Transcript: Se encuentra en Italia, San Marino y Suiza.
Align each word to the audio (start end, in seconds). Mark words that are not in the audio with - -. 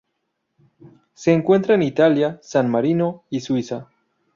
Se 1.13 1.31
encuentra 1.31 1.75
en 1.75 1.83
Italia, 1.83 2.39
San 2.41 2.67
Marino 2.71 3.23
y 3.29 3.41
Suiza. 3.41 3.87